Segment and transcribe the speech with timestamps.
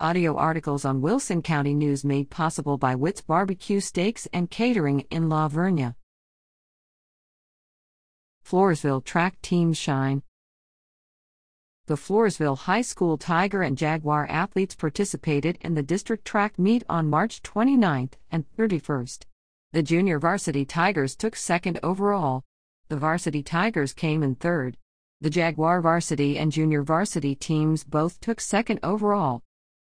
[0.00, 5.28] Audio articles on Wilson County News made possible by Witt's Barbecue Steaks and Catering in
[5.28, 5.94] La Vernia.
[8.44, 10.24] Floresville Track Team Shine.
[11.86, 17.08] The Floresville High School Tiger and Jaguar athletes participated in the district track meet on
[17.08, 19.26] March 29th and 31st.
[19.72, 22.42] The junior varsity Tigers took second overall.
[22.88, 24.76] The varsity Tigers came in third.
[25.20, 29.44] The Jaguar varsity and junior varsity teams both took second overall.